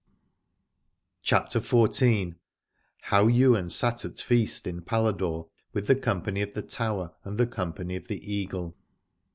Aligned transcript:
8i 0.01 1.19
CHAPTER 1.21 1.59
XIV. 1.59 2.35
HOW 3.03 3.27
YWAIN 3.29 3.69
SAT 3.69 4.03
AT 4.05 4.17
FEAST 4.19 4.65
IN 4.65 4.81
PALADORE 4.81 5.45
WITH 5.73 5.85
THE 5.85 5.95
COMPANY 5.95 6.41
OF 6.41 6.55
THE 6.55 6.63
TOWER 6.63 7.11
AND 7.23 7.37
THE 7.37 7.45
COMPANY 7.45 7.95
OF 7.97 8.07
THE 8.07 8.33
EAGLE. 8.33 8.75